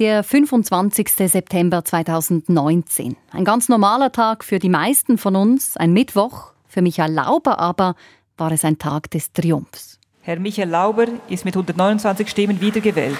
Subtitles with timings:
[0.00, 1.10] Der 25.
[1.30, 3.18] September 2019.
[3.32, 6.52] Ein ganz normaler Tag für die meisten von uns, ein Mittwoch.
[6.66, 7.96] Für Michael Lauber aber
[8.38, 10.00] war es ein Tag des Triumphs.
[10.22, 13.18] Herr Michael Lauber ist mit 129 Stimmen wiedergewählt.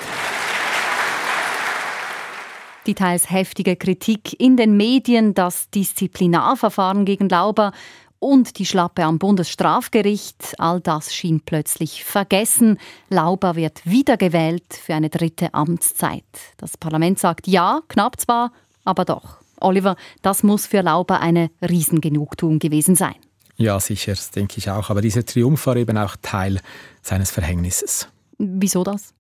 [2.86, 7.72] Die teils heftige Kritik in den Medien, das Disziplinarverfahren gegen Lauber
[8.20, 12.78] und die Schlappe am Bundesstrafgericht, all das schien plötzlich vergessen.
[13.08, 16.22] Lauber wird wiedergewählt für eine dritte Amtszeit.
[16.58, 18.52] Das Parlament sagt ja, knapp zwar,
[18.84, 19.38] aber doch.
[19.60, 23.16] Oliver, das muss für Lauber eine Riesengenugtuung gewesen sein.
[23.56, 24.88] Ja, sicher, das denke ich auch.
[24.88, 26.60] Aber dieser Triumph war eben auch Teil
[27.02, 28.08] seines Verhängnisses.
[28.38, 29.12] Wieso das?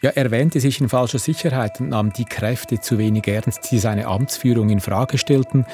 [0.00, 3.78] Ja, er wähnte sich in falscher Sicherheit und nahm die Kräfte zu wenig ernst, die
[3.78, 5.66] seine Amtsführung in Frage stellten.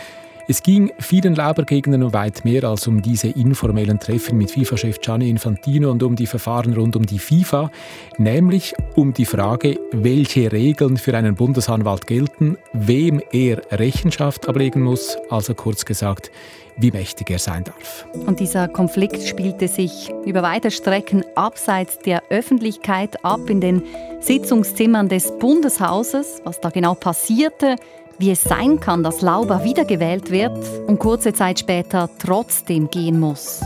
[0.51, 5.31] Es ging vielen Laubergegnern um weit mehr als um diese informellen Treffen mit FIFA-Chef Gianni
[5.31, 7.71] Infantino und um die Verfahren rund um die FIFA,
[8.19, 15.17] nämlich um die Frage, welche Regeln für einen Bundesanwalt gelten, wem er Rechenschaft ablegen muss,
[15.29, 16.33] also kurz gesagt,
[16.77, 18.07] wie mächtig er sein darf.
[18.27, 23.83] Und dieser Konflikt spielte sich über weite Strecken abseits der Öffentlichkeit ab in den
[24.21, 26.41] Sitzungszimmern des Bundeshauses.
[26.45, 27.77] Was da genau passierte,
[28.21, 33.61] wie es sein kann, dass Lauber wiedergewählt wird und kurze Zeit später trotzdem gehen muss.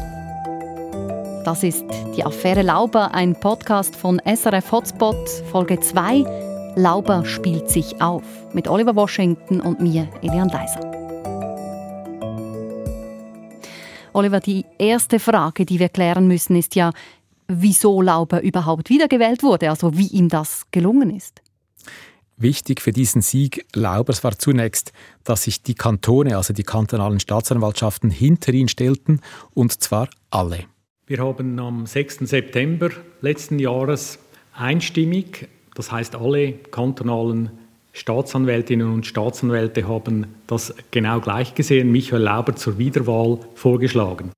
[1.44, 1.84] Das ist
[2.16, 6.72] die Affäre Lauber, ein Podcast von SRF Hotspot, Folge 2.
[6.76, 10.80] Lauber spielt sich auf mit Oliver Washington und mir, Elian Leiser.
[14.12, 16.92] Oliver, die erste Frage, die wir klären müssen, ist ja,
[17.48, 21.43] wieso Lauber überhaupt wiedergewählt wurde, also wie ihm das gelungen ist.
[22.36, 28.10] Wichtig für diesen Sieg Laubers war zunächst, dass sich die Kantone, also die kantonalen Staatsanwaltschaften,
[28.10, 29.20] hinter ihn stellten,
[29.54, 30.64] und zwar alle.
[31.06, 32.20] Wir haben am 6.
[32.20, 34.18] September letzten Jahres
[34.52, 37.50] einstimmig, das heißt alle kantonalen
[37.92, 44.32] Staatsanwältinnen und Staatsanwälte haben das genau gleich gesehen, Michael Lauber zur Wiederwahl vorgeschlagen.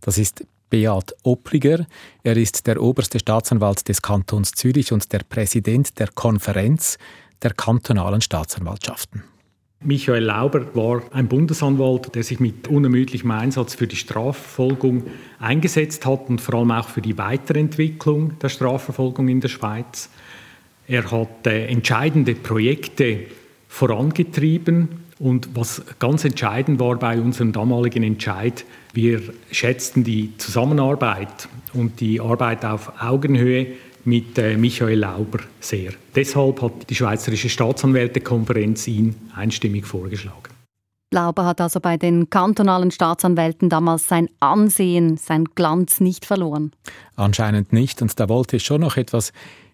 [0.00, 1.86] Das ist Beat Oppliger.
[2.22, 6.98] Er ist der oberste Staatsanwalt des Kantons Zürich und der Präsident der Konferenz
[7.42, 9.22] der kantonalen Staatsanwaltschaften.
[9.86, 15.04] Michael Lauber war ein Bundesanwalt, der sich mit unermüdlichem Einsatz für die Strafverfolgung
[15.38, 20.08] eingesetzt hat und vor allem auch für die Weiterentwicklung der Strafverfolgung in der Schweiz.
[20.86, 23.26] Er hat äh, entscheidende Projekte
[23.68, 32.00] vorangetrieben und was ganz entscheidend war bei unserem damaligen Entscheid, wir schätzten die Zusammenarbeit und
[32.00, 33.66] die Arbeit auf Augenhöhe
[34.04, 35.92] mit äh, Michael Lauber sehr.
[36.14, 40.54] Deshalb hat die Schweizerische Staatsanwältekonferenz ihn einstimmig vorgeschlagen.
[41.12, 46.72] Lauber hat also bei den kantonalen Staatsanwälten damals sein Ansehen, sein Glanz nicht verloren.
[47.14, 48.02] Anscheinend nicht.
[48.02, 49.32] Und da wollte ich schon noch etwas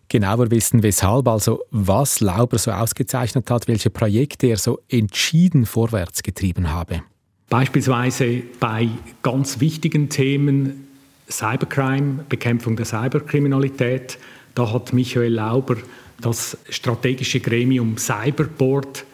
[0.08, 6.22] genauer wissen, weshalb, also was Lauber so ausgezeichnet hat, welche Projekte er so entschieden vorwärts
[6.22, 7.02] getrieben habe.
[7.48, 8.88] Beispielsweise bei
[9.22, 10.88] ganz wichtigen Themen
[11.30, 14.18] Cybercrime, Bekämpfung der Cyberkriminalität.
[14.54, 15.76] Da hat Michael Lauber
[16.20, 19.04] das strategische Gremium Cyberboard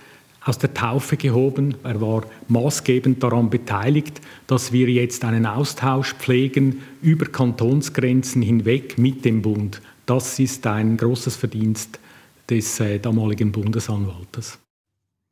[0.44, 1.74] aus der Taufe gehoben.
[1.82, 9.24] Er war maßgebend daran beteiligt, dass wir jetzt einen Austausch pflegen über Kantonsgrenzen hinweg mit
[9.24, 9.82] dem Bund.
[10.06, 11.98] Das ist ein großes Verdienst
[12.48, 14.58] des äh, damaligen Bundesanwaltes.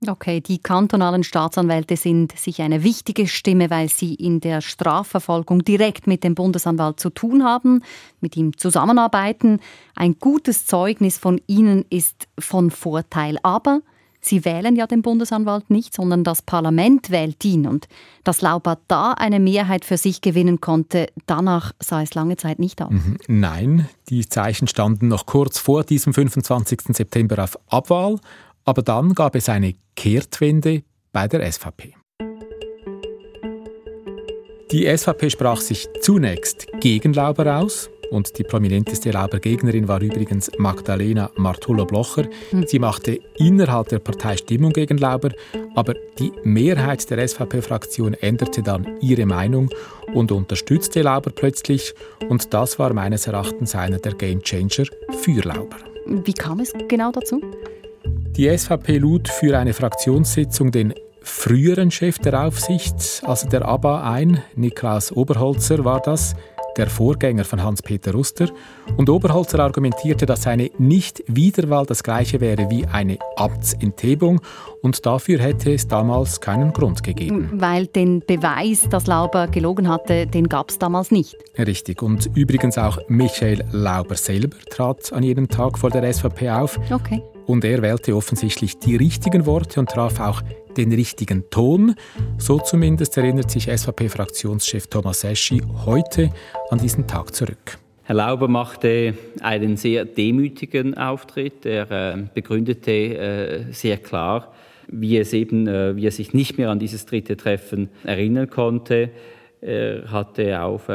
[0.08, 6.06] Okay, die kantonalen Staatsanwälte sind sicher eine wichtige Stimme, weil sie in der Strafverfolgung direkt
[6.06, 7.82] mit dem Bundesanwalt zu tun haben,
[8.20, 9.60] mit ihm zusammenarbeiten.
[9.94, 13.38] Ein gutes Zeugnis von ihnen ist von Vorteil.
[13.42, 13.80] Aber
[14.20, 17.66] sie wählen ja den Bundesanwalt nicht, sondern das Parlament wählt ihn.
[17.66, 17.88] Und
[18.24, 22.80] dass Lauber da eine Mehrheit für sich gewinnen konnte, danach sah es lange Zeit nicht
[22.82, 22.90] aus.
[22.90, 23.18] Mhm.
[23.28, 26.80] Nein, die Zeichen standen noch kurz vor diesem 25.
[26.96, 28.18] September auf Abwahl.
[28.64, 30.82] Aber dann gab es eine Kehrtwende
[31.12, 31.94] bei der SVP.
[34.72, 37.90] Die SVP sprach sich zunächst gegen Lauber aus.
[38.10, 42.24] Und die prominenteste Lauber-Gegnerin war übrigens Magdalena Martullo-Blocher.
[42.50, 42.66] Hm.
[42.66, 45.30] Sie machte innerhalb der Partei Stimmung gegen Lauber,
[45.74, 49.70] aber die Mehrheit der SVP-Fraktion änderte dann ihre Meinung
[50.12, 51.94] und unterstützte Lauber plötzlich.
[52.28, 54.86] Und das war meines Erachtens einer der Gamechanger
[55.18, 55.78] für Lauber.
[56.06, 57.40] Wie kam es genau dazu?
[58.36, 60.92] Die SVP lud für eine Fraktionssitzung den
[61.22, 64.42] früheren Chef der Aufsicht, also der ABA, ein.
[64.56, 66.34] Niklaus Oberholzer war das,
[66.76, 68.48] der Vorgänger von Hans-Peter Ruster.
[68.96, 74.40] Und Oberholzer argumentierte, dass eine Nicht-Wiederwahl das gleiche wäre wie eine Amtsenthebung.
[74.82, 77.50] Und dafür hätte es damals keinen Grund gegeben.
[77.54, 81.36] Weil den Beweis, dass Lauber gelogen hatte, den gab es damals nicht.
[81.56, 82.02] Richtig.
[82.02, 86.80] Und übrigens auch Michael Lauber selber trat an jedem Tag vor der SVP auf.
[86.90, 87.22] Okay.
[87.46, 90.42] Und er wählte offensichtlich die richtigen Worte und traf auch
[90.76, 91.94] den richtigen Ton.
[92.38, 96.30] So zumindest erinnert sich SVP-Fraktionschef Thomas Eschi heute
[96.70, 97.78] an diesen Tag zurück.
[98.04, 101.64] Herr Lauber machte einen sehr demütigen Auftritt.
[101.64, 104.52] Er äh, begründete äh, sehr klar,
[104.88, 109.10] wie, es eben, äh, wie er sich nicht mehr an dieses dritte Treffen erinnern konnte.
[109.62, 110.90] Er hatte auf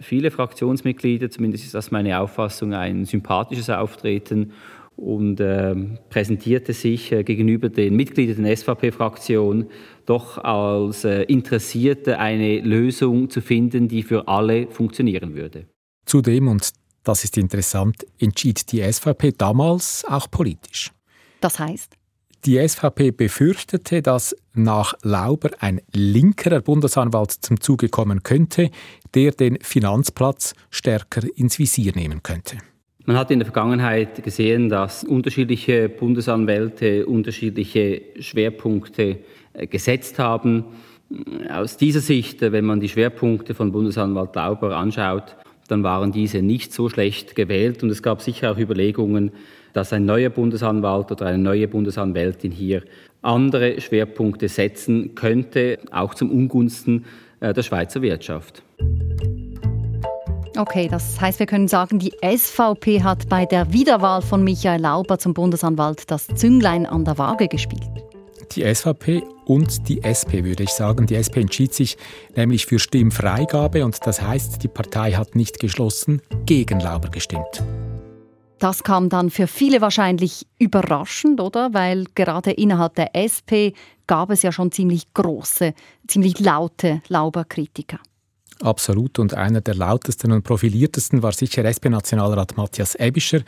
[0.00, 4.52] viele Fraktionsmitglieder, zumindest ist das meine Auffassung, ein sympathisches Auftreten
[4.96, 5.74] und äh,
[6.08, 9.66] präsentierte sich äh, gegenüber den Mitgliedern der SVP-Fraktion
[10.06, 15.66] doch als äh, Interessierte, eine Lösung zu finden, die für alle funktionieren würde.
[16.06, 16.70] Zudem, und
[17.02, 20.92] das ist interessant, entschied die SVP damals auch politisch.
[21.40, 21.96] Das heißt?
[22.44, 28.70] Die SVP befürchtete, dass nach Lauber ein linkerer Bundesanwalt zum Zuge kommen könnte,
[29.14, 32.58] der den Finanzplatz stärker ins Visier nehmen könnte.
[33.06, 39.18] Man hat in der Vergangenheit gesehen, dass unterschiedliche Bundesanwälte unterschiedliche Schwerpunkte
[39.52, 40.64] äh, gesetzt haben.
[41.50, 45.36] Aus dieser Sicht, äh, wenn man die Schwerpunkte von Bundesanwalt Lauber anschaut,
[45.68, 49.32] dann waren diese nicht so schlecht gewählt und es gab sicher auch Überlegungen,
[49.74, 52.82] dass ein neuer Bundesanwalt oder eine neue Bundesanwältin hier
[53.20, 57.04] andere Schwerpunkte setzen könnte, auch zum Ungunsten
[57.40, 58.62] äh, der Schweizer Wirtschaft.
[60.56, 65.18] Okay, das heißt, wir können sagen, die SVP hat bei der Wiederwahl von Michael Lauber
[65.18, 67.82] zum Bundesanwalt das Zünglein an der Waage gespielt.
[68.52, 71.06] Die SVP und die SP, würde ich sagen.
[71.06, 71.96] Die SP entschied sich
[72.36, 77.64] nämlich für Stimmfreigabe und das heißt, die Partei hat nicht geschlossen gegen Lauber gestimmt.
[78.60, 81.74] Das kam dann für viele wahrscheinlich überraschend, oder?
[81.74, 83.74] Weil gerade innerhalb der SP
[84.06, 85.74] gab es ja schon ziemlich große,
[86.06, 87.98] ziemlich laute Lauber-Kritiker.
[88.62, 89.18] Absolut.
[89.18, 93.40] Und einer der lautesten und profiliertesten war sicher SP-Nationalrat Matthias Ebischer.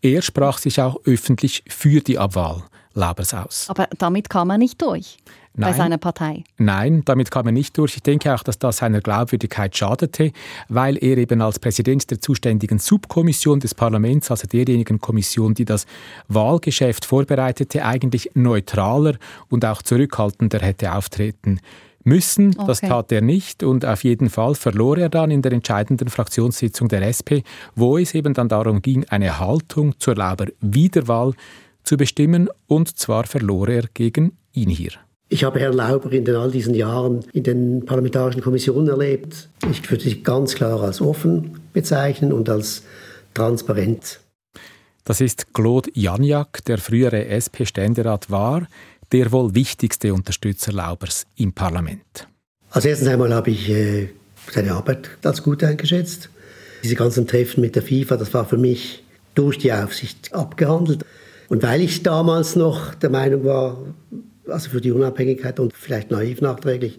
[0.00, 2.62] Er sprach sich auch öffentlich für die Abwahl
[2.94, 3.66] Laubers aus.
[3.68, 5.16] Aber damit kam er nicht durch
[5.54, 5.70] Nein.
[5.70, 6.44] bei seiner Partei.
[6.58, 7.96] Nein, damit kam er nicht durch.
[7.96, 10.32] Ich denke auch, dass das seiner Glaubwürdigkeit schadete,
[10.68, 15.86] weil er eben als Präsident der zuständigen Subkommission des Parlaments, also derjenigen Kommission, die das
[16.28, 19.16] Wahlgeschäft vorbereitete, eigentlich neutraler
[19.48, 21.60] und auch zurückhaltender hätte auftreten
[22.04, 22.54] müssen.
[22.56, 22.66] Okay.
[22.66, 26.88] Das tat er nicht und auf jeden Fall verlor er dann in der entscheidenden Fraktionssitzung
[26.88, 27.42] der SP,
[27.74, 31.32] wo es eben dann darum ging, eine Haltung zur Lauber Wiederwahl
[31.84, 34.92] zu bestimmen und zwar verlor er gegen ihn hier.
[35.28, 39.48] Ich habe Herrn Lauber in all diesen Jahren in den parlamentarischen Kommissionen erlebt.
[39.70, 42.82] Ich würde sie ganz klar als offen bezeichnen und als
[43.32, 44.20] transparent.
[45.04, 48.68] Das ist Claude Janiak, der frühere SP-Ständerat war,
[49.12, 52.26] der wohl wichtigste Unterstützer Laubers im Parlament?
[52.70, 54.08] Als erstes einmal habe ich äh,
[54.50, 56.30] seine Arbeit als gut eingeschätzt.
[56.82, 59.04] Diese ganzen Treffen mit der FIFA, das war für mich
[59.34, 61.04] durch die Aufsicht abgehandelt.
[61.48, 63.78] Und weil ich damals noch der Meinung war,
[64.48, 66.98] also für die Unabhängigkeit und vielleicht naiv nachträglich,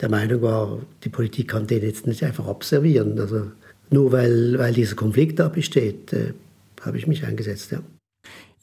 [0.00, 3.18] der Meinung war, die Politik kann den jetzt nicht einfach observieren.
[3.18, 3.50] Also
[3.90, 6.34] nur weil, weil dieser Konflikt da besteht, äh,
[6.82, 7.72] habe ich mich eingesetzt.
[7.72, 7.80] Ja.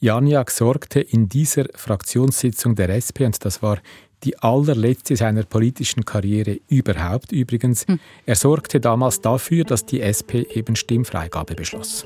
[0.03, 3.77] Janiak sorgte in dieser Fraktionssitzung der SP, und das war
[4.25, 8.01] die allerletzte seiner politischen Karriere überhaupt übrigens, hm.
[8.25, 12.05] er sorgte damals dafür, dass die SP eben Stimmfreigabe beschloss.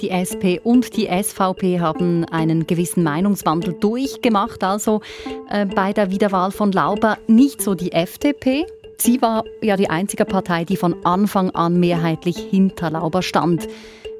[0.00, 5.00] Die SP und die SVP haben einen gewissen Meinungswandel durchgemacht, also
[5.48, 8.66] äh, bei der Wiederwahl von Lauber nicht so die FDP.
[8.96, 13.68] Sie war ja die einzige Partei, die von Anfang an mehrheitlich hinter Lauber stand.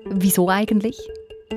[0.04, 0.96] Wieso eigentlich?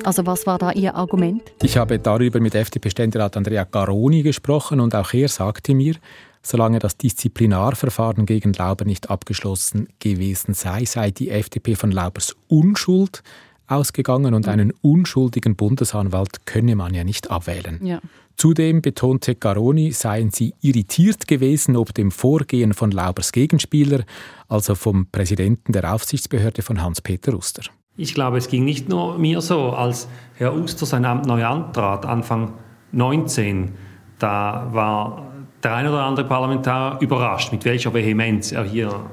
[0.04, 1.42] Also was war da Ihr Argument?
[1.62, 5.96] Ich habe darüber mit FDP-Ständerat Andrea Garoni gesprochen und auch er sagte mir,
[6.44, 13.22] solange das Disziplinarverfahren gegen Lauber nicht abgeschlossen gewesen sei, sei die FDP von Laubers Unschuld
[13.68, 17.80] ausgegangen und einen unschuldigen Bundesanwalt könne man ja nicht abwählen.
[17.86, 18.02] Ja.
[18.36, 24.04] Zudem betonte Garoni, seien sie irritiert gewesen ob dem Vorgehen von Laubers Gegenspieler,
[24.48, 27.64] also vom Präsidenten der Aufsichtsbehörde von Hans-Peter Uster.
[28.02, 32.04] Ich glaube, es ging nicht nur mir so, als Herr Uster sein Amt neu antrat,
[32.04, 32.54] Anfang
[32.94, 33.76] 19,
[34.18, 35.32] da war
[35.62, 39.06] der ein oder andere Parlamentarier überrascht, mit welcher Vehemenz er hier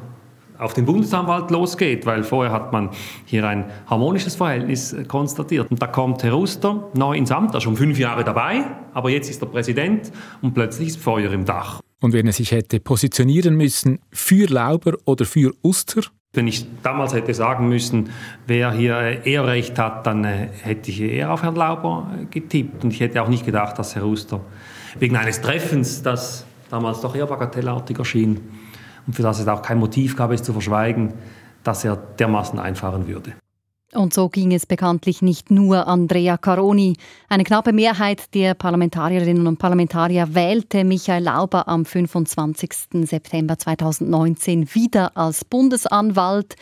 [0.56, 2.88] auf den Bundesanwalt losgeht, weil vorher hat man
[3.26, 5.70] hier ein harmonisches Verhältnis konstatiert.
[5.70, 8.64] Und da kommt Herr Uster neu ins Amt, ist schon fünf Jahre dabei,
[8.94, 11.82] aber jetzt ist er Präsident und plötzlich ist Feuer im Dach.
[12.00, 16.00] Und wenn er sich hätte positionieren müssen für Lauber oder für Uster,
[16.32, 18.10] wenn ich damals hätte sagen müssen,
[18.46, 22.84] wer hier eher recht hat, dann äh, hätte ich eher auf Herrn Lauber äh, getippt.
[22.84, 24.40] Und ich hätte auch nicht gedacht, dass Herr Ruster
[24.98, 28.40] wegen eines Treffens, das damals doch eher bagatellartig erschien
[29.06, 31.14] und für das es auch kein Motiv gab, es zu verschweigen,
[31.64, 33.32] dass er dermaßen einfahren würde.
[33.94, 36.96] Und so ging es bekanntlich nicht nur Andrea Caroni.
[37.30, 43.06] Eine knappe Mehrheit der Parlamentarierinnen und Parlamentarier wählte Michael Lauber am 25.
[43.06, 46.56] September 2019 wieder als Bundesanwalt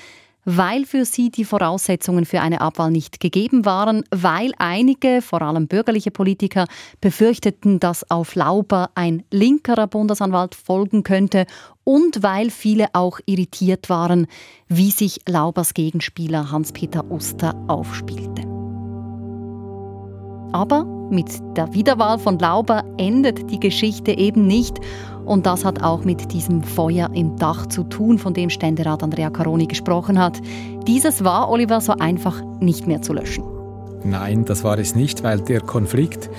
[0.46, 5.66] weil für sie die Voraussetzungen für eine Abwahl nicht gegeben waren, weil einige, vor allem
[5.66, 6.66] bürgerliche Politiker,
[7.00, 11.46] befürchteten, dass auf Lauber ein linkerer Bundesanwalt folgen könnte
[11.84, 14.28] und weil viele auch irritiert waren,
[14.68, 18.42] wie sich Laubers Gegenspieler Hans-Peter Oster aufspielte.
[20.52, 21.26] Aber mit
[21.56, 24.78] der Wiederwahl von Lauber endet die Geschichte eben nicht
[25.26, 29.28] und das hat auch mit diesem Feuer im Dach zu tun, von dem Ständerat Andrea
[29.28, 30.40] Caroni gesprochen hat.
[30.86, 33.44] Dieses war, Oliver, so einfach nicht mehr zu löschen.
[34.04, 36.30] Nein, das war es nicht, weil der Konflikt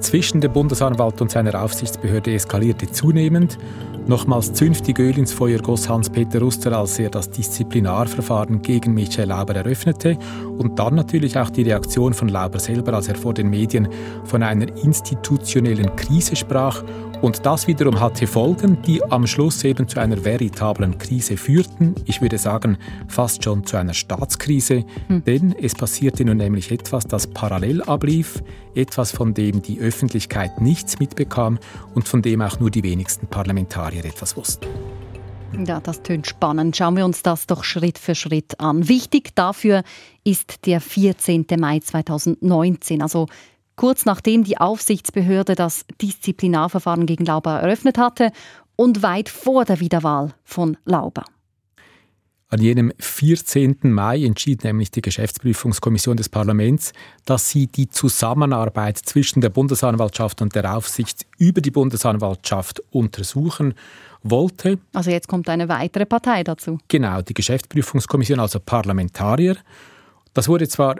[0.00, 3.58] zwischen dem Bundesanwalt und seiner Aufsichtsbehörde eskalierte zunehmend.
[4.06, 9.54] Nochmals zünftig Öl ins Feuer goss Hans-Peter Ruster, als er das Disziplinarverfahren gegen Michael Lauber
[9.56, 10.18] eröffnete.
[10.58, 13.88] Und dann natürlich auch die Reaktion von Lauber selber, als er vor den Medien
[14.24, 16.84] von einer institutionellen Krise sprach
[17.24, 21.94] und das wiederum hatte Folgen, die am Schluss eben zu einer veritablen Krise führten.
[22.04, 22.76] Ich würde sagen,
[23.08, 24.84] fast schon zu einer Staatskrise.
[25.06, 25.24] Hm.
[25.24, 28.42] Denn es passierte nun nämlich etwas, das parallel ablief,
[28.74, 31.58] etwas, von dem die Öffentlichkeit nichts mitbekam
[31.94, 34.66] und von dem auch nur die wenigsten Parlamentarier etwas wussten.
[35.66, 36.76] Ja, das tönt spannend.
[36.76, 38.86] Schauen wir uns das doch Schritt für Schritt an.
[38.86, 39.82] Wichtig dafür
[40.24, 41.46] ist der 14.
[41.58, 43.28] Mai 2019, also
[43.76, 48.32] kurz nachdem die Aufsichtsbehörde das Disziplinarverfahren gegen Lauber eröffnet hatte
[48.76, 51.24] und weit vor der Wiederwahl von Lauber.
[52.54, 53.78] An jenem 14.
[53.82, 56.92] Mai entschied nämlich die Geschäftsprüfungskommission des Parlaments,
[57.24, 63.74] dass sie die Zusammenarbeit zwischen der Bundesanwaltschaft und der Aufsicht über die Bundesanwaltschaft untersuchen
[64.22, 64.78] wollte.
[64.92, 66.78] Also jetzt kommt eine weitere Partei dazu.
[66.86, 69.56] Genau, die Geschäftsprüfungskommission, also Parlamentarier.
[70.32, 70.96] Das wurde zwar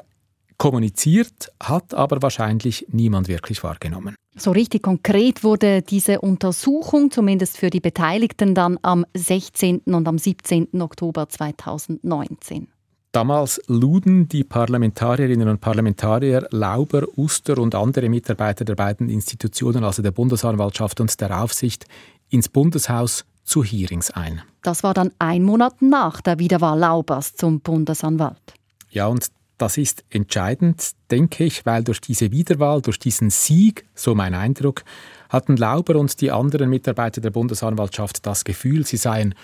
[0.59, 4.15] kommuniziert, hat aber wahrscheinlich niemand wirklich wahrgenommen.
[4.37, 9.83] So richtig konkret wurde diese Untersuchung, zumindest für die Beteiligten, dann am 16.
[9.87, 10.81] und am 17.
[10.81, 12.69] Oktober 2019.
[13.13, 20.03] Damals luden die Parlamentarierinnen und Parlamentarier Lauber, Uster und andere Mitarbeiter der beiden Institutionen, also
[20.03, 21.87] der Bundesanwaltschaft und der Aufsicht,
[22.31, 24.43] ins Bundeshaus zu Hearings ein.
[24.63, 28.55] Das war dann ein Monat nach der Wiederwahl Laubers zum Bundesanwalt.
[28.91, 34.15] Ja, und das ist entscheidend, denke ich, weil durch diese Wiederwahl, durch diesen Sieg, so
[34.15, 34.85] mein Eindruck,
[35.29, 39.35] hatten Lauber und die anderen Mitarbeiter der Bundesanwaltschaft das Gefühl, sie seien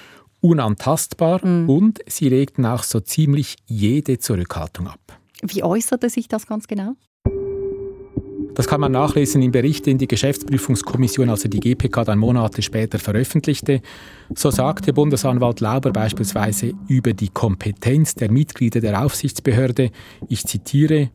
[0.40, 1.68] unantastbar mhm.
[1.68, 5.00] und sie regten auch so ziemlich jede Zurückhaltung ab.
[5.42, 6.94] Wie äußerte sich das ganz genau?
[8.60, 12.98] Das kann man nachlesen im Bericht, den die Geschäftsprüfungskommission, also die GPK, dann Monate später
[12.98, 13.80] veröffentlichte.
[14.34, 19.90] So sagte Bundesanwalt Lauber beispielsweise über die Kompetenz der Mitglieder der Aufsichtsbehörde,
[20.28, 21.08] ich zitiere,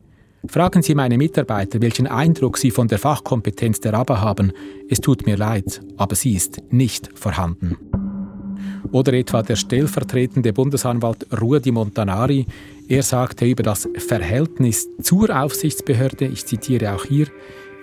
[0.48, 4.52] Fragen Sie meine Mitarbeiter, welchen Eindruck sie von der Fachkompetenz der ABA haben.
[4.88, 7.76] Es tut mir leid, aber sie ist nicht vorhanden.
[8.90, 12.46] Oder etwa der stellvertretende Bundesanwalt Ruedi Montanari,
[12.88, 17.26] er sagte über das Verhältnis zur Aufsichtsbehörde, ich zitiere auch hier,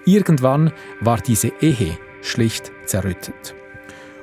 [0.05, 3.55] irgendwann war diese Ehe schlicht zerrüttet.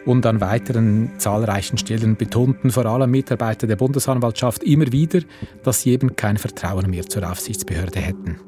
[0.07, 5.21] Und an weiteren zahlreichen Stellen betonten vor allem Mitarbeiter der Bundesanwaltschaft immer wieder,
[5.63, 8.41] dass sie eben kein Vertrauen mehr zur Aufsichtsbehörde hätten.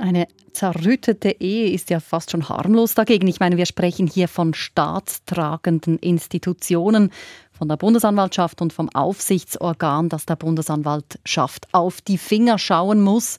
[0.00, 3.26] Eine zerrüttete Ehe ist ja fast schon harmlos dagegen.
[3.28, 7.10] Ich meine, wir sprechen hier von staatstragenden Institutionen,
[7.62, 13.38] von der Bundesanwaltschaft und vom Aufsichtsorgan, das der Bundesanwaltschaft auf die Finger schauen muss.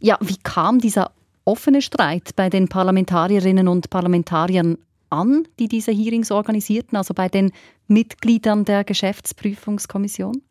[0.00, 1.12] Ja, wie kam dieser
[1.44, 4.76] offene Streit bei den Parlamentarierinnen und Parlamentariern
[5.08, 7.52] an, die diese Hearings organisierten, also bei den
[7.86, 10.42] Mitgliedern der Geschäftsprüfungskommission?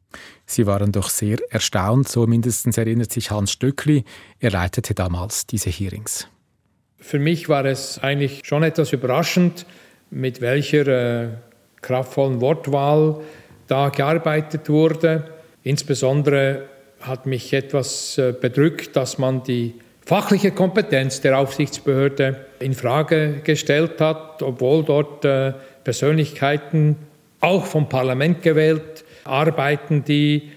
[0.46, 4.06] Sie waren doch sehr erstaunt, so mindestens erinnert sich Hans Stöckli.
[4.40, 6.30] Er leitete damals diese Hearings.
[6.96, 9.66] Für mich war es eigentlich schon etwas überraschend,
[10.10, 11.30] mit welcher äh,
[11.82, 13.22] kraftvollen Wortwahl
[13.68, 15.26] da gearbeitet wurde.
[15.64, 16.64] Insbesondere
[17.02, 24.02] hat mich etwas äh, bedrückt, dass man die fachliche Kompetenz der Aufsichtsbehörde in Frage gestellt
[24.02, 26.98] hat, obwohl dort äh, Persönlichkeiten
[27.42, 30.52] auch vom Parlament gewählt arbeiten, die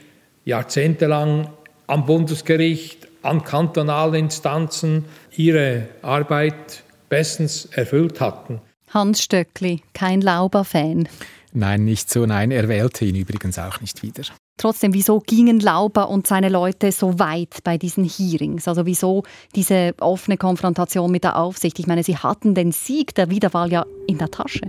[0.44, 1.50] jahrzehntelang
[1.86, 5.04] am Bundesgericht, an kantonalen Instanzen
[5.36, 8.60] ihre Arbeit bestens erfüllt hatten.
[8.92, 11.08] Hans Stöckli, kein Lauber-Fan.
[11.54, 12.26] Nein, nicht so.
[12.26, 14.22] Nein, er wählte ihn übrigens auch nicht wieder.
[14.58, 18.68] Trotzdem, wieso gingen Lauber und seine Leute so weit bei diesen Hearings?
[18.68, 19.22] Also wieso
[19.54, 21.78] diese offene Konfrontation mit der Aufsicht?
[21.78, 24.68] Ich meine, sie hatten den Sieg der Wiederwahl ja in der Tasche.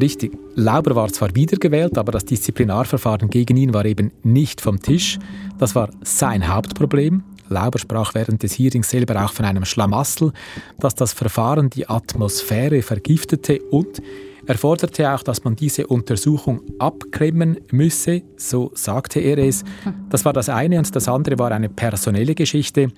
[0.00, 5.18] Richtig, Lauber war zwar wiedergewählt, aber das Disziplinarverfahren gegen ihn war eben nicht vom Tisch.
[5.58, 7.24] Das war sein Hauptproblem.
[7.48, 10.32] Lauber sprach während des Hearings selber auch von einem Schlamassel,
[10.78, 14.00] dass das Verfahren die Atmosphäre vergiftete und
[14.48, 19.62] er forderte auch, dass man diese Untersuchung abklemmen müsse, so sagte er es.
[20.08, 22.88] Das war das eine und das andere war eine personelle Geschichte.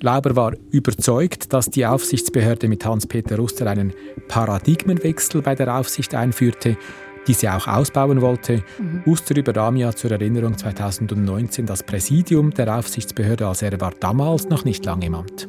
[0.00, 3.92] Lauber war überzeugt, dass die Aufsichtsbehörde mit Hans-Peter Ruster einen
[4.28, 6.78] Paradigmenwechsel bei der Aufsicht einführte
[7.26, 8.62] diese auch ausbauen wollte.
[8.78, 9.02] Mhm.
[9.06, 14.64] Uster übernahm ja zur Erinnerung 2019 das Präsidium der Aufsichtsbehörde, als er war damals noch
[14.64, 15.48] nicht lange im Amt.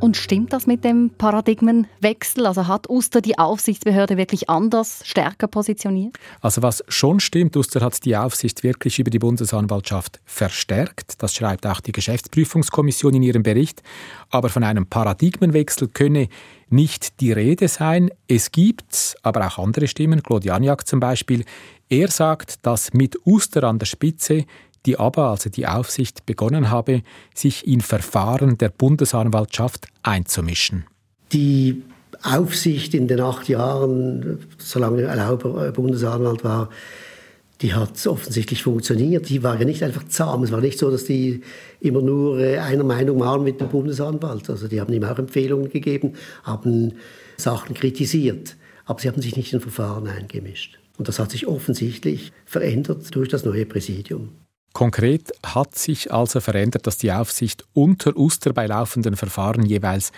[0.00, 2.46] Und stimmt das mit dem Paradigmenwechsel?
[2.46, 6.16] Also hat Uster die Aufsichtsbehörde wirklich anders, stärker positioniert?
[6.40, 11.22] Also was schon stimmt, Uster hat die Aufsicht wirklich über die Bundesanwaltschaft verstärkt.
[11.22, 13.82] Das schreibt auch die Geschäftsprüfungskommission in ihrem Bericht.
[14.30, 16.28] Aber von einem Paradigmenwechsel könne
[16.70, 18.10] nicht die Rede sein.
[18.26, 21.44] Es gibt aber auch andere Stimmen, Claude Janiak zum Beispiel.
[21.90, 24.46] Er sagt, dass mit Uster an der Spitze
[24.86, 27.02] die ABA, also die Aufsicht, begonnen habe,
[27.34, 30.84] sich in Verfahren der Bundesanwaltschaft einzumischen.
[31.32, 31.82] Die
[32.22, 36.68] Aufsicht in den acht Jahren, solange Erlauber Bundesanwalt war,
[37.62, 39.28] die hat offensichtlich funktioniert.
[39.28, 40.42] Die war ja nicht einfach zahm.
[40.42, 41.42] Es war nicht so, dass die
[41.80, 44.48] immer nur äh, einer Meinung waren mit dem Bundesanwalt.
[44.48, 46.94] Also die haben ihm auch Empfehlungen gegeben, haben
[47.36, 48.56] Sachen kritisiert.
[48.86, 50.78] Aber sie haben sich nicht in Verfahren eingemischt.
[50.96, 54.30] Und das hat sich offensichtlich verändert durch das neue Präsidium.
[54.72, 60.12] Konkret hat sich also verändert, dass die Aufsicht unter Uster bei laufenden Verfahren jeweils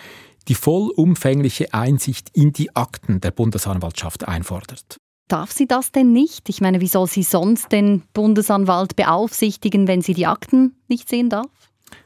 [0.49, 4.97] die vollumfängliche Einsicht in die Akten der Bundesanwaltschaft einfordert.
[5.28, 6.49] Darf sie das denn nicht?
[6.49, 11.30] Ich meine, wie soll sie sonst den Bundesanwalt beaufsichtigen, wenn sie die Akten nicht sehen
[11.30, 11.47] darf?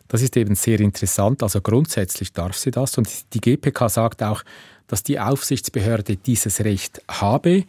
[0.08, 1.42] Das ist eben sehr interessant.
[1.42, 2.96] Also grundsätzlich darf sie das.
[2.98, 4.44] Und die GPK sagt auch,
[4.86, 7.64] dass die Aufsichtsbehörde dieses Recht habe.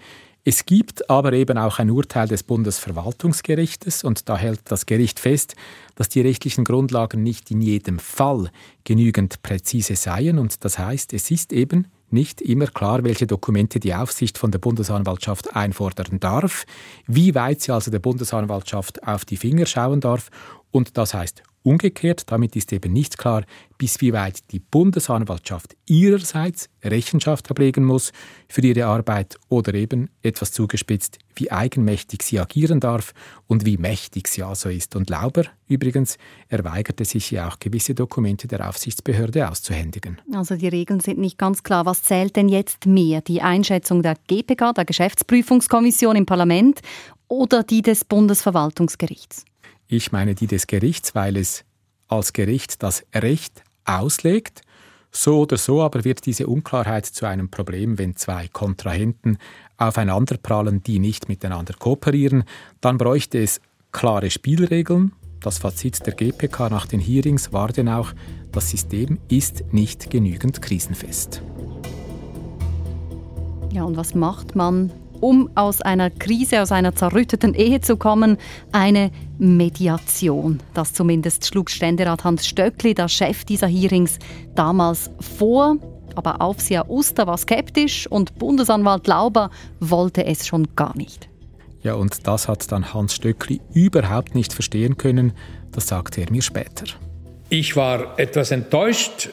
[0.49, 5.57] Es gibt aber eben auch ein Urteil des Bundesverwaltungsgerichtes und da hält das Gericht fest,
[5.95, 8.49] dass die rechtlichen Grundlagen nicht in jedem Fall
[8.85, 13.93] genügend präzise seien und das heißt, es ist eben nicht immer klar, welche Dokumente die
[13.93, 16.63] Aufsicht von der Bundesanwaltschaft einfordern darf,
[17.07, 20.29] wie weit sie also der Bundesanwaltschaft auf die Finger schauen darf
[20.71, 23.43] und das heißt Umgekehrt, damit ist eben nicht klar,
[23.77, 28.13] bis wie weit die Bundesanwaltschaft ihrerseits Rechenschaft ablegen muss
[28.47, 33.13] für ihre Arbeit oder eben etwas zugespitzt, wie eigenmächtig sie agieren darf
[33.47, 34.95] und wie mächtig sie also ist.
[34.95, 36.17] Und Lauber übrigens,
[36.47, 40.19] er weigerte sich ja auch gewisse Dokumente der Aufsichtsbehörde auszuhändigen.
[40.33, 41.85] Also die Regeln sind nicht ganz klar.
[41.85, 43.21] Was zählt denn jetzt mehr?
[43.21, 46.79] Die Einschätzung der GPK, der Geschäftsprüfungskommission im Parlament
[47.27, 49.43] oder die des Bundesverwaltungsgerichts?
[49.89, 51.63] Ich meine die des Gerichts, weil es
[52.09, 54.61] als Gericht das Recht auslegt.
[55.11, 59.37] So oder so aber wird diese Unklarheit zu einem Problem, wenn zwei Kontrahenten
[59.77, 62.43] aufeinanderprallen, die nicht miteinander kooperieren.
[62.81, 63.61] Dann bräuchte es
[63.93, 65.13] klare Spielregeln.
[65.39, 68.11] Das Fazit der GPK nach den Hearings war denn auch,
[68.51, 71.41] das System ist nicht genügend krisenfest.
[73.71, 78.37] Ja, und was macht man, um aus einer Krise, aus einer zerrütteten Ehe zu kommen,
[78.71, 80.59] eine Mediation.
[80.73, 84.19] Das zumindest schlug Ständerat Hans Stöckli, der Chef dieser Hearings,
[84.55, 85.77] damals vor.
[86.15, 91.29] Aber Aufseher Uster war skeptisch und Bundesanwalt Lauber wollte es schon gar nicht.
[91.83, 95.33] Ja, und das hat dann Hans Stöckli überhaupt nicht verstehen können.
[95.71, 96.85] Das sagte er mir später.
[97.49, 99.29] Ich war etwas enttäuscht,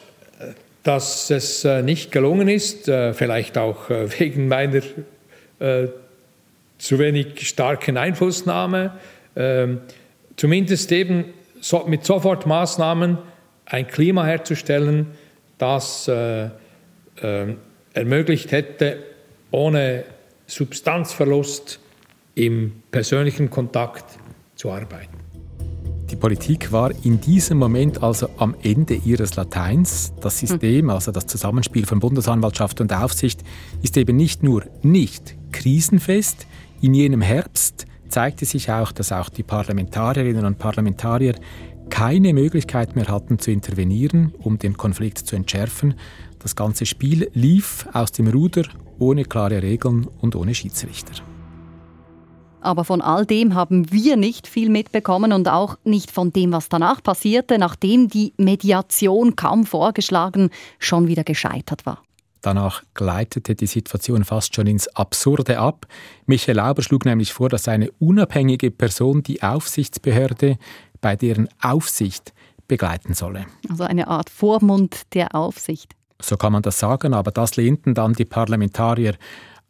[0.85, 4.81] dass es äh, nicht gelungen ist, äh, vielleicht auch äh, wegen meiner
[5.59, 5.87] äh,
[6.77, 8.93] zu wenig starken Einflussnahme,
[9.35, 9.67] äh,
[10.35, 11.25] zumindest eben
[11.61, 13.17] so, mit Sofortmaßnahmen
[13.65, 15.07] ein Klima herzustellen,
[15.57, 17.55] das äh, äh,
[17.93, 18.99] ermöglicht hätte,
[19.51, 20.03] ohne
[20.47, 21.79] Substanzverlust
[22.35, 24.05] im persönlichen Kontakt
[24.55, 25.17] zu arbeiten.
[26.11, 30.13] Die Politik war in diesem Moment also am Ende ihres Lateins.
[30.21, 33.41] Das System, also das Zusammenspiel von Bundesanwaltschaft und Aufsicht,
[33.81, 36.45] ist eben nicht nur nicht krisenfest.
[36.81, 41.35] In jenem Herbst zeigte sich auch, dass auch die Parlamentarierinnen und Parlamentarier
[41.89, 45.95] keine Möglichkeit mehr hatten zu intervenieren, um den Konflikt zu entschärfen.
[46.39, 48.63] Das ganze Spiel lief aus dem Ruder
[48.99, 51.13] ohne klare Regeln und ohne Schiedsrichter.
[52.61, 56.67] Aber von all dem haben wir nicht viel mitbekommen und auch nicht von dem, was
[56.67, 62.01] danach passierte, nachdem die Mediation kaum vorgeschlagen schon wieder gescheitert war.
[62.45, 65.87] Danach gleitete die Situation fast schon ins Absurde ab.
[66.27, 70.59] Michael Lauber schlug nämlich vor, dass eine unabhängige Person die Aufsichtsbehörde
[71.01, 72.35] bei deren Aufsicht
[72.67, 73.47] begleiten solle.
[73.67, 75.93] Also eine Art Vormund der Aufsicht.
[76.21, 79.15] So kann man das sagen, aber das lehnten dann die Parlamentarier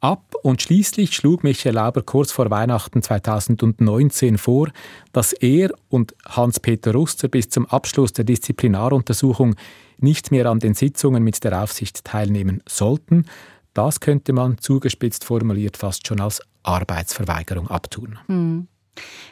[0.01, 4.67] ab und schließlich schlug Michael Lauber kurz vor Weihnachten 2019 vor,
[5.13, 9.55] dass er und Hans-Peter Ruster bis zum Abschluss der Disziplinaruntersuchung
[9.97, 13.25] nicht mehr an den Sitzungen mit der Aufsicht teilnehmen sollten.
[13.73, 18.17] Das könnte man zugespitzt formuliert fast schon als Arbeitsverweigerung abtun.
[18.27, 18.67] Hm.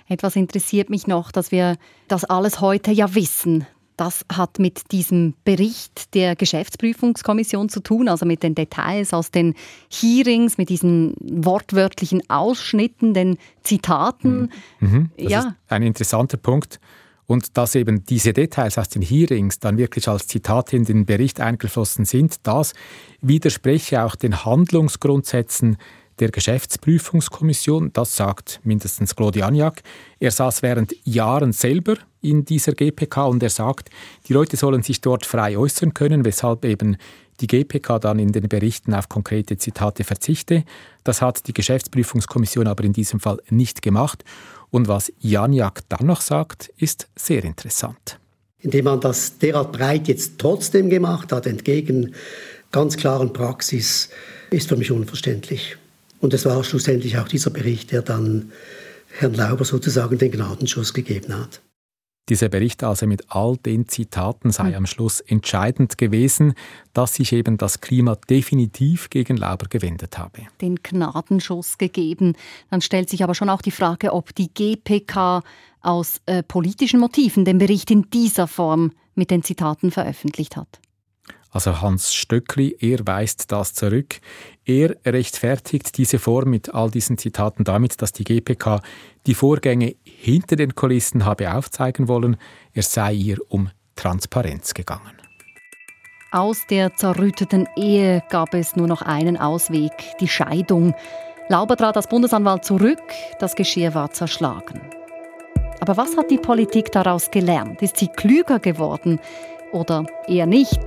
[0.08, 3.65] Etwas interessiert mich noch, dass wir das alles heute ja wissen.
[3.95, 9.54] Das hat mit diesem Bericht der Geschäftsprüfungskommission zu tun, also mit den Details aus den
[9.89, 14.49] Hearings, mit diesen wortwörtlichen Ausschnitten, den Zitaten.
[14.80, 14.89] Mhm.
[14.89, 15.12] mhm.
[15.17, 15.39] Das ja.
[15.39, 16.80] ist ein interessanter Punkt.
[17.25, 21.39] Und dass eben diese Details aus den Hearings dann wirklich als Zitate in den Bericht
[21.39, 22.73] eingeflossen sind, das
[23.21, 25.77] widerspreche auch den Handlungsgrundsätzen
[26.19, 27.91] der Geschäftsprüfungskommission.
[27.93, 29.81] Das sagt mindestens Claude Agnac.
[30.19, 33.89] Er saß während Jahren selber in dieser GPK und er sagt,
[34.27, 36.97] die Leute sollen sich dort frei äußern können, weshalb eben
[37.39, 40.63] die GPK dann in den Berichten auf konkrete Zitate verzichte.
[41.03, 44.23] Das hat die Geschäftsprüfungskommission aber in diesem Fall nicht gemacht.
[44.73, 48.17] Und was Janjak dann noch sagt, ist sehr interessant.
[48.57, 52.15] Indem man das derart breit jetzt trotzdem gemacht hat, entgegen
[52.71, 54.09] ganz klaren Praxis,
[54.49, 55.77] ist für mich unverständlich.
[56.21, 58.51] Und es war schlussendlich auch dieser Bericht, der dann
[59.12, 61.62] Herrn Lauber sozusagen den Gnadenschuss gegeben hat.
[62.29, 64.75] Dieser Bericht also mit all den Zitaten sei hm.
[64.75, 66.53] am Schluss entscheidend gewesen,
[66.93, 70.43] dass sich eben das Klima definitiv gegen Lauber gewendet habe.
[70.62, 72.36] Den Gnadenschuss gegeben.
[72.69, 75.43] Dann stellt sich aber schon auch die Frage, ob die GPK
[75.81, 80.79] aus äh, politischen Motiven den Bericht in dieser Form mit den Zitaten veröffentlicht hat.
[81.54, 84.20] Also Hans Stöckli, er weist das zurück.
[84.66, 88.82] Er rechtfertigt diese Form mit all diesen Zitaten damit, dass die GPK
[89.28, 92.38] die Vorgänge hinter den Kulissen habe aufzeigen wollen.
[92.74, 95.22] Er sei ihr um Transparenz gegangen.
[96.32, 100.96] Aus der zerrütteten Ehe gab es nur noch einen Ausweg, die Scheidung.
[101.50, 103.04] Lauber trat als Bundesanwalt zurück,
[103.39, 104.82] das Geschirr war zerschlagen.
[105.80, 107.84] Aber was hat die Politik daraus gelernt?
[107.84, 109.20] Ist sie klüger geworden
[109.72, 110.80] oder eher nicht?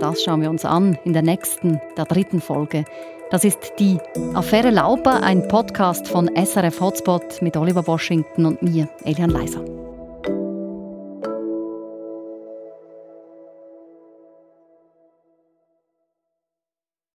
[0.00, 2.84] Das schauen wir uns an in der nächsten, der dritten Folge.
[3.30, 3.98] Das ist die
[4.34, 9.79] Affäre Lauper, ein Podcast von SRF Hotspot mit Oliver Washington und mir, Elian Leiser.